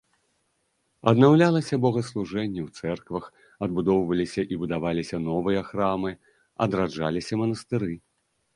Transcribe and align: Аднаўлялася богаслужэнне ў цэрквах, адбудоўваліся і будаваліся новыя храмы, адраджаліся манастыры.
Аднаўлялася 1.09 1.75
богаслужэнне 1.83 2.61
ў 2.67 2.95
цэрквах, 2.95 3.25
адбудоўваліся 3.67 4.41
і 4.55 4.59
будаваліся 4.63 5.17
новыя 5.29 5.61
храмы, 5.71 6.11
адраджаліся 6.67 7.33
манастыры. 7.43 7.93